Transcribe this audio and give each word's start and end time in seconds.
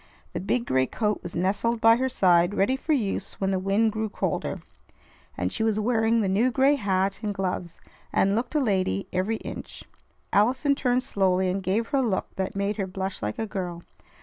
The 0.33 0.39
big 0.39 0.65
gray 0.65 0.87
coat 0.87 1.19
was 1.21 1.35
nestled 1.35 1.79
by 1.79 1.97
her 1.97 2.09
side 2.09 2.55
ready 2.55 2.75
for 2.75 2.91
use 2.93 3.35
when 3.35 3.51
the 3.51 3.59
wind 3.59 3.91
grew 3.91 4.09
colder, 4.09 4.63
and 5.37 5.51
she 5.51 5.61
was 5.61 5.79
wearing 5.79 6.21
the 6.21 6.27
new 6.27 6.49
gray 6.49 6.73
hat 6.73 7.19
and 7.21 7.31
gloves, 7.35 7.79
and 8.11 8.35
looked 8.35 8.55
a 8.55 8.59
lady 8.59 9.07
every 9.13 9.37
inch. 9.37 9.83
Allison 10.33 10.73
turned 10.73 11.03
slowly, 11.03 11.51
and 11.51 11.61
gave 11.61 11.89
her 11.89 11.99
a 11.99 12.01
look 12.01 12.35
that 12.35 12.55
made 12.55 12.77
her 12.77 12.87
blush 12.87 13.21
like 13.21 13.37
a 13.37 13.45
girl. 13.45 13.83